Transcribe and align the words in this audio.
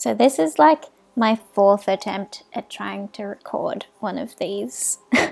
So 0.00 0.14
this 0.14 0.38
is 0.38 0.58
like 0.58 0.86
my 1.14 1.38
fourth 1.52 1.86
attempt 1.86 2.44
at 2.54 2.70
trying 2.70 3.08
to 3.08 3.24
record 3.24 3.84
one 3.98 4.16
of 4.16 4.34
these. 4.38 4.96
it's 5.12 5.28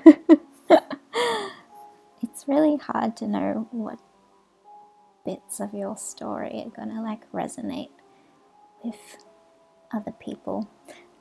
really 2.47 2.76
hard 2.76 3.17
to 3.17 3.26
know 3.26 3.67
what 3.70 3.99
bits 5.25 5.58
of 5.58 5.73
your 5.73 5.96
story 5.96 6.62
are 6.67 6.84
gonna 6.84 7.02
like 7.02 7.33
resonate 7.33 7.89
with 8.84 9.16
other 9.91 10.12
people. 10.12 10.69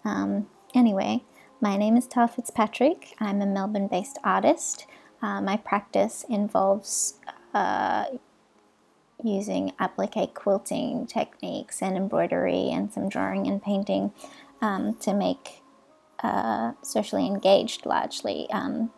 Um, 0.04 0.48
anyway, 0.76 1.24
my 1.62 1.78
name 1.78 1.96
is 1.96 2.06
Tal 2.06 2.28
Fitzpatrick. 2.28 3.16
I'm 3.22 3.42
a 3.42 3.46
Melbourne 3.46 3.88
based 3.88 4.20
artist. 4.26 4.88
Uh, 5.22 5.40
my 5.40 5.56
practice 5.56 6.26
involves 6.28 7.14
uh, 7.54 8.08
using 9.28 9.74
applique 9.80 10.34
quilting 10.34 11.06
techniques 11.08 11.82
and 11.82 11.96
embroidery 11.98 12.70
and 12.70 12.92
some 12.92 13.10
drawing 13.10 13.48
and 13.48 13.62
painting 13.62 14.12
um, 14.62 14.96
to 14.96 15.14
make 15.14 15.62
uh, 16.24 16.74
socially 16.82 17.26
engaged, 17.26 17.86
largely 17.86 18.48
um, 18.52 18.92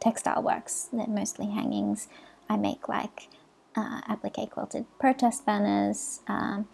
textile 0.00 0.42
works. 0.42 0.88
They're 0.92 1.06
mostly 1.06 1.46
hangings. 1.46 2.08
I 2.48 2.56
make 2.56 2.88
like 2.88 3.28
uh, 3.76 4.00
applique 4.08 4.50
quilted 4.50 4.86
protest 4.98 5.46
banners 5.46 6.20
um, 6.26 6.68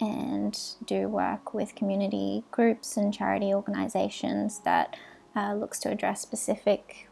and 0.00 0.58
do 0.84 1.08
work 1.08 1.52
with 1.52 1.74
community 1.74 2.44
groups 2.50 2.96
and 2.96 3.12
charity 3.12 3.52
organizations 3.52 4.60
that 4.60 4.96
uh, 5.34 5.54
looks 5.54 5.78
to 5.80 5.90
address 5.90 6.20
specific 6.20 7.08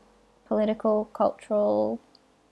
political, 0.46 1.06
cultural, 1.12 2.00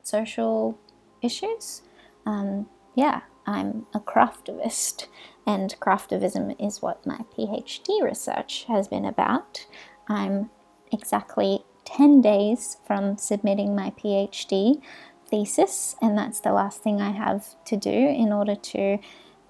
social 0.02 0.78
issues. 1.20 1.82
Um, 2.28 2.66
yeah, 2.94 3.22
I'm 3.46 3.86
a 3.94 4.00
craftivist, 4.00 5.06
and 5.46 5.74
craftivism 5.80 6.54
is 6.62 6.82
what 6.82 7.06
my 7.06 7.20
PhD 7.34 8.02
research 8.02 8.64
has 8.68 8.86
been 8.86 9.06
about. 9.06 9.64
I'm 10.08 10.50
exactly 10.92 11.64
10 11.86 12.20
days 12.20 12.76
from 12.86 13.16
submitting 13.16 13.74
my 13.74 13.92
PhD 13.92 14.82
thesis, 15.26 15.96
and 16.02 16.18
that's 16.18 16.40
the 16.40 16.52
last 16.52 16.82
thing 16.82 17.00
I 17.00 17.12
have 17.12 17.54
to 17.64 17.78
do 17.78 17.90
in 17.90 18.30
order 18.30 18.54
to 18.54 18.98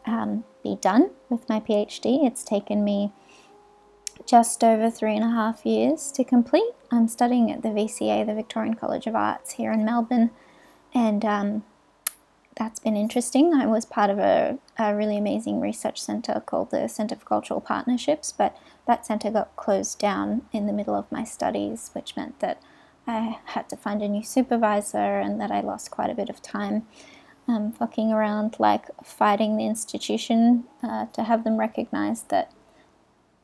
um, 0.06 0.44
be 0.62 0.76
done 0.80 1.10
with 1.28 1.48
my 1.48 1.58
PhD. 1.58 2.24
It's 2.24 2.44
taken 2.44 2.84
me 2.84 3.10
just 4.24 4.62
over 4.62 4.88
three 4.88 5.16
and 5.16 5.24
a 5.24 5.30
half 5.30 5.66
years 5.66 6.12
to 6.12 6.22
complete. 6.22 6.74
I'm 6.92 7.08
studying 7.08 7.50
at 7.50 7.62
the 7.62 7.70
VCA, 7.70 8.24
the 8.24 8.34
Victorian 8.34 8.74
College 8.74 9.08
of 9.08 9.16
Arts 9.16 9.54
here 9.54 9.72
in 9.72 9.84
Melbourne, 9.84 10.30
and 10.94 11.24
um, 11.24 11.64
that's 12.58 12.80
been 12.80 12.96
interesting. 12.96 13.54
I 13.54 13.66
was 13.66 13.86
part 13.86 14.10
of 14.10 14.18
a, 14.18 14.58
a 14.78 14.94
really 14.94 15.16
amazing 15.16 15.60
research 15.60 16.00
centre 16.02 16.42
called 16.44 16.70
the 16.70 16.88
Centre 16.88 17.14
for 17.14 17.24
Cultural 17.24 17.60
Partnerships, 17.60 18.32
but 18.32 18.56
that 18.86 19.06
centre 19.06 19.30
got 19.30 19.54
closed 19.54 19.98
down 19.98 20.42
in 20.52 20.66
the 20.66 20.72
middle 20.72 20.96
of 20.96 21.10
my 21.12 21.22
studies, 21.22 21.90
which 21.92 22.16
meant 22.16 22.40
that 22.40 22.60
I 23.06 23.38
had 23.46 23.68
to 23.70 23.76
find 23.76 24.02
a 24.02 24.08
new 24.08 24.24
supervisor 24.24 25.18
and 25.18 25.40
that 25.40 25.52
I 25.52 25.60
lost 25.60 25.92
quite 25.92 26.10
a 26.10 26.14
bit 26.14 26.28
of 26.28 26.42
time 26.42 26.86
um, 27.46 27.72
fucking 27.72 28.12
around, 28.12 28.56
like 28.58 28.86
fighting 29.04 29.56
the 29.56 29.66
institution 29.66 30.64
uh, 30.82 31.06
to 31.06 31.22
have 31.22 31.44
them 31.44 31.58
recognize 31.58 32.24
that 32.24 32.52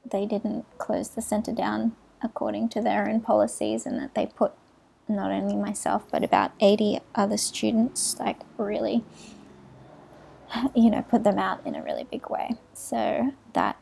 they 0.05 0.27
didn't 0.27 0.67
close 0.77 1.09
the 1.11 1.23
centre 1.23 1.55
down 1.55 1.97
according 2.21 2.69
to 2.71 2.81
their 2.81 3.09
own 3.09 3.21
policies 3.21 3.87
and 3.87 3.99
that 3.99 4.15
they 4.15 4.27
put 4.27 4.53
not 5.09 5.31
only 5.31 5.57
myself 5.57 6.05
but 6.11 6.25
about 6.25 6.53
80 6.61 7.01
other 7.15 7.37
students 7.37 8.17
like 8.19 8.41
really 8.57 9.05
you 10.75 10.91
know 10.91 11.03
put 11.03 11.25
them 11.25 11.39
out 11.39 11.65
in 11.67 11.75
a 11.75 11.83
really 11.83 12.05
big 12.05 12.29
way. 12.31 12.57
So 12.73 13.33
that 13.53 13.77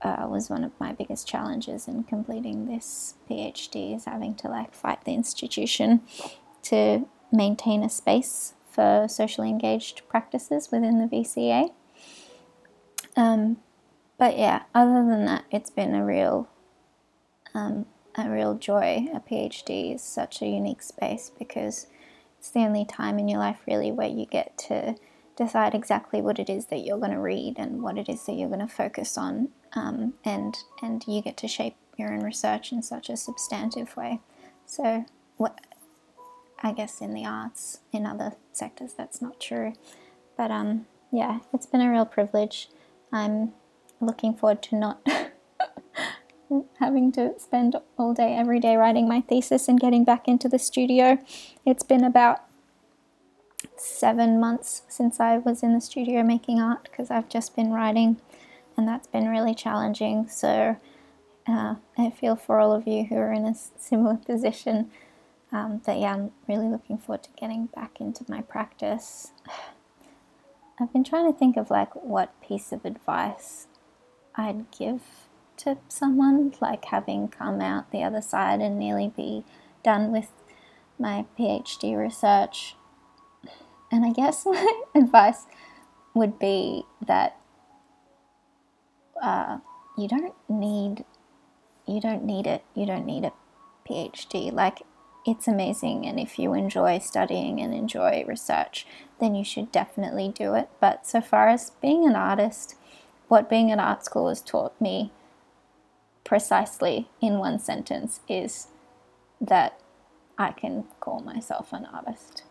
uh, 0.00 0.26
was 0.28 0.50
one 0.50 0.64
of 0.64 0.72
my 0.80 0.92
biggest 0.92 1.28
challenges 1.28 1.86
in 1.86 2.02
completing 2.02 2.66
this 2.66 3.14
phd 3.30 3.94
is 3.94 4.04
having 4.06 4.34
to 4.34 4.48
like 4.48 4.74
fight 4.74 5.04
the 5.04 5.14
institution 5.14 6.00
to 6.60 7.06
maintain 7.30 7.84
a 7.84 7.88
space 7.88 8.54
for 8.68 9.06
socially 9.08 9.48
engaged 9.48 10.02
practices 10.08 10.70
within 10.72 10.98
the 10.98 11.06
vca 11.06 11.70
um, 13.16 13.58
but 14.18 14.38
yeah, 14.38 14.62
other 14.74 15.04
than 15.04 15.24
that, 15.26 15.44
it's 15.50 15.70
been 15.70 15.94
a 15.94 16.04
real, 16.04 16.48
um, 17.54 17.86
a 18.16 18.28
real 18.28 18.54
joy. 18.54 19.08
A 19.14 19.20
PhD 19.20 19.94
is 19.94 20.02
such 20.02 20.42
a 20.42 20.46
unique 20.46 20.82
space 20.82 21.30
because 21.38 21.86
it's 22.38 22.50
the 22.50 22.60
only 22.60 22.84
time 22.84 23.18
in 23.18 23.28
your 23.28 23.38
life 23.38 23.60
really 23.66 23.92
where 23.92 24.08
you 24.08 24.26
get 24.26 24.56
to 24.68 24.96
decide 25.36 25.74
exactly 25.74 26.20
what 26.20 26.38
it 26.38 26.50
is 26.50 26.66
that 26.66 26.84
you're 26.84 26.98
going 26.98 27.12
to 27.12 27.18
read 27.18 27.54
and 27.58 27.82
what 27.82 27.98
it 27.98 28.08
is 28.08 28.24
that 28.26 28.34
you're 28.34 28.48
going 28.48 28.60
to 28.60 28.66
focus 28.66 29.16
on, 29.16 29.48
um, 29.74 30.14
and 30.24 30.58
and 30.82 31.06
you 31.06 31.22
get 31.22 31.36
to 31.38 31.48
shape 31.48 31.76
your 31.96 32.12
own 32.12 32.22
research 32.22 32.72
in 32.72 32.82
such 32.82 33.08
a 33.08 33.16
substantive 33.16 33.96
way. 33.96 34.20
So, 34.66 35.04
what 35.36 35.58
I 36.62 36.72
guess 36.72 37.00
in 37.00 37.14
the 37.14 37.26
arts, 37.26 37.80
in 37.92 38.06
other 38.06 38.32
sectors, 38.52 38.92
that's 38.94 39.20
not 39.20 39.40
true. 39.40 39.74
But 40.36 40.50
um, 40.50 40.86
yeah, 41.10 41.40
it's 41.52 41.66
been 41.66 41.80
a 41.80 41.90
real 41.90 42.06
privilege. 42.06 42.68
I'm 43.12 43.52
looking 44.00 44.34
forward 44.34 44.62
to 44.64 44.76
not 44.76 45.00
having 46.78 47.12
to 47.12 47.34
spend 47.38 47.76
all 47.98 48.14
day, 48.14 48.34
every 48.34 48.60
day 48.60 48.76
writing 48.76 49.08
my 49.08 49.20
thesis 49.20 49.68
and 49.68 49.80
getting 49.80 50.04
back 50.04 50.28
into 50.28 50.48
the 50.48 50.58
studio. 50.58 51.18
It's 51.64 51.82
been 51.82 52.04
about 52.04 52.42
seven 53.76 54.40
months 54.40 54.82
since 54.88 55.20
I 55.20 55.38
was 55.38 55.62
in 55.62 55.74
the 55.74 55.80
studio 55.80 56.22
making 56.22 56.60
art 56.60 56.84
because 56.84 57.10
I've 57.10 57.28
just 57.28 57.54
been 57.56 57.72
writing, 57.72 58.20
and 58.76 58.86
that's 58.86 59.06
been 59.06 59.28
really 59.28 59.54
challenging. 59.54 60.28
So 60.28 60.76
uh, 61.46 61.74
I 61.98 62.10
feel 62.10 62.36
for 62.36 62.60
all 62.60 62.72
of 62.72 62.86
you 62.86 63.04
who 63.04 63.16
are 63.16 63.32
in 63.32 63.44
a 63.44 63.54
similar 63.78 64.16
position. 64.16 64.90
Um, 65.50 65.82
but 65.84 65.98
yeah, 65.98 66.14
I'm 66.14 66.30
really 66.48 66.68
looking 66.68 66.96
forward 66.96 67.24
to 67.24 67.30
getting 67.38 67.66
back 67.66 68.00
into 68.00 68.24
my 68.28 68.40
practice. 68.42 69.32
I've 70.80 70.92
been 70.92 71.04
trying 71.04 71.30
to 71.30 71.38
think 71.38 71.56
of 71.56 71.70
like 71.70 71.94
what 71.94 72.40
piece 72.40 72.72
of 72.72 72.84
advice 72.84 73.66
I'd 74.34 74.70
give 74.70 75.02
to 75.58 75.78
someone, 75.88 76.54
like 76.60 76.84
having 76.86 77.28
come 77.28 77.60
out 77.60 77.90
the 77.90 78.02
other 78.02 78.22
side 78.22 78.60
and 78.60 78.78
nearly 78.78 79.12
be 79.14 79.44
done 79.84 80.12
with 80.12 80.30
my 80.98 81.24
PhD 81.38 81.96
research. 81.96 82.76
And 83.90 84.04
I 84.04 84.12
guess 84.12 84.44
my 84.46 84.82
advice 84.94 85.46
would 86.14 86.38
be 86.38 86.84
that 87.06 87.36
uh, 89.22 89.58
you 89.96 90.08
don't 90.08 90.34
need 90.48 91.04
you 91.86 92.00
don't 92.00 92.24
need 92.24 92.46
it. 92.46 92.62
You 92.74 92.86
don't 92.86 93.06
need 93.06 93.24
a 93.24 93.32
PhD. 93.88 94.52
Like 94.52 94.82
it's 95.26 95.48
amazing, 95.48 96.06
and 96.06 96.18
if 96.18 96.38
you 96.38 96.54
enjoy 96.54 96.98
studying 96.98 97.60
and 97.60 97.74
enjoy 97.74 98.24
research, 98.26 98.86
then 99.20 99.34
you 99.34 99.44
should 99.44 99.70
definitely 99.72 100.32
do 100.34 100.54
it. 100.54 100.68
But 100.80 101.06
so 101.06 101.20
far 101.20 101.48
as 101.48 101.70
being 101.82 102.06
an 102.06 102.16
artist, 102.16 102.76
what 103.28 103.50
being 103.50 103.70
an 103.70 103.80
art 103.80 104.04
school 104.04 104.28
has 104.28 104.40
taught 104.40 104.78
me 104.80 105.12
precisely 106.24 107.08
in 107.20 107.38
one 107.38 107.58
sentence 107.58 108.20
is 108.28 108.68
that 109.40 109.80
I 110.38 110.52
can 110.52 110.84
call 111.00 111.20
myself 111.20 111.72
an 111.72 111.86
artist. 111.86 112.44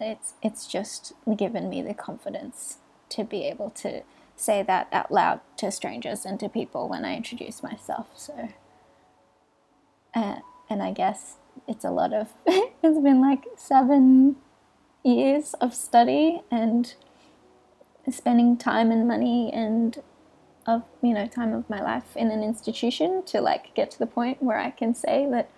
It's 0.00 0.34
it's 0.42 0.66
just 0.66 1.12
given 1.36 1.68
me 1.68 1.82
the 1.82 1.94
confidence 1.94 2.78
to 3.10 3.24
be 3.24 3.44
able 3.44 3.70
to 3.70 4.02
say 4.36 4.62
that 4.62 4.88
out 4.92 5.10
loud 5.10 5.40
to 5.56 5.70
strangers 5.70 6.24
and 6.24 6.38
to 6.40 6.48
people 6.48 6.88
when 6.88 7.04
I 7.04 7.16
introduce 7.16 7.62
myself. 7.62 8.06
So, 8.14 8.48
uh, 10.14 10.36
and 10.70 10.82
I 10.82 10.92
guess 10.92 11.36
it's 11.66 11.84
a 11.84 11.90
lot 11.90 12.12
of. 12.12 12.28
it's 12.46 13.00
been 13.00 13.20
like 13.20 13.44
seven 13.56 14.36
years 15.04 15.54
of 15.54 15.74
study 15.74 16.42
and 16.50 16.94
spending 18.10 18.56
time 18.56 18.90
and 18.90 19.06
money 19.06 19.50
and 19.52 20.02
of 20.68 20.82
you 21.02 21.14
know 21.14 21.26
time 21.26 21.52
of 21.52 21.68
my 21.68 21.80
life 21.80 22.16
in 22.16 22.30
an 22.30 22.44
institution 22.44 23.22
to 23.26 23.40
like 23.40 23.74
get 23.74 23.90
to 23.90 23.98
the 23.98 24.06
point 24.06 24.40
where 24.42 24.58
I 24.58 24.70
can 24.70 24.94
say 24.94 25.26
that 25.30 25.50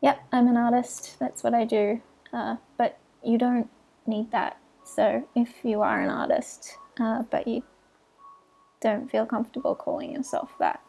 yep 0.00 0.20
I'm 0.32 0.48
an 0.48 0.56
artist 0.56 1.16
that's 1.20 1.44
what 1.44 1.54
I 1.54 1.64
do 1.64 2.00
uh, 2.32 2.56
but 2.76 2.98
you 3.22 3.38
don't 3.38 3.70
need 4.06 4.30
that. 4.32 4.58
So 4.84 5.26
if 5.34 5.64
you 5.64 5.80
are 5.80 6.00
an 6.00 6.10
artist 6.10 6.76
uh, 6.98 7.22
but 7.30 7.46
you 7.46 7.62
don't 8.80 9.10
feel 9.10 9.24
comfortable 9.24 9.74
calling 9.74 10.12
yourself 10.12 10.50
that 10.58 10.80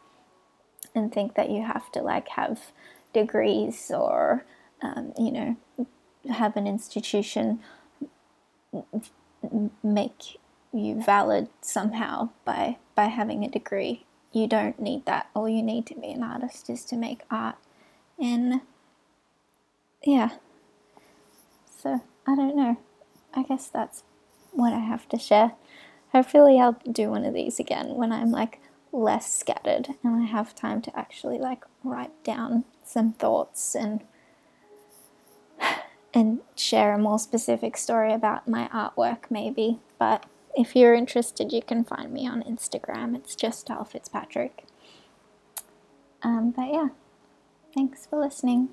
and 0.94 1.14
think 1.14 1.36
that 1.36 1.50
you 1.50 1.64
have 1.64 1.92
to 1.92 2.02
like 2.02 2.28
have 2.30 2.60
degrees 3.14 3.92
or 3.94 4.46
um, 4.82 5.14
you 5.18 5.32
know 5.32 5.58
have 6.30 6.58
an 6.58 6.68
institution 6.68 7.60
make 9.84 10.38
you 10.76 11.02
valid 11.02 11.48
somehow 11.62 12.30
by 12.44 12.78
by 12.96 13.06
having 13.06 13.44
a 13.44 13.50
degree. 13.50 14.06
You 14.32 14.48
don't 14.48 14.80
need 14.80 15.06
that. 15.06 15.30
All 15.34 15.48
you 15.48 15.64
need 15.64 15.86
to 15.88 15.96
be 15.96 16.12
an 16.12 16.24
artist 16.24 16.70
is 16.70 16.84
to 16.86 16.98
make 16.98 17.22
art. 17.32 17.56
And 18.20 18.62
yeah. 20.04 20.32
So, 21.82 22.02
I 22.28 22.36
don't 22.36 22.56
know. 22.56 22.78
I 23.34 23.44
guess 23.44 23.68
that's 23.68 24.04
what 24.52 24.74
I 24.74 24.80
have 24.80 25.08
to 25.10 25.18
share. 25.18 25.54
Hopefully 26.12 26.60
I'll 26.60 26.80
do 26.90 27.10
one 27.10 27.26
of 27.26 27.34
these 27.34 27.60
again 27.60 27.96
when 27.96 28.12
I'm 28.12 28.32
like 28.32 28.60
less 28.92 29.34
scattered 29.34 29.90
and 30.04 30.16
I 30.22 30.26
have 30.26 30.56
time 30.56 30.82
to 30.84 30.98
actually 30.98 31.38
like 31.38 31.64
write 31.84 32.24
down 32.24 32.64
some 32.84 33.12
thoughts 33.14 33.76
and 33.76 34.02
and 36.14 36.40
share 36.56 36.94
a 36.94 36.98
more 36.98 37.20
specific 37.20 37.76
story 37.76 38.14
about 38.14 38.48
my 38.48 38.70
artwork 38.74 39.30
maybe. 39.30 39.80
But 40.00 40.26
if 40.56 40.76
you're 40.76 40.94
interested, 40.94 41.52
you 41.52 41.62
can 41.62 41.84
find 41.84 42.12
me 42.12 42.28
on 42.28 42.44
Instagram. 42.44 43.16
It's 43.16 43.36
just 43.36 43.68
Tal 43.68 43.84
Fitzpatrick. 43.84 44.66
Um, 46.24 46.52
but 46.52 46.72
yeah, 46.72 46.90
thanks 47.74 48.06
for 48.06 48.20
listening. 48.20 48.70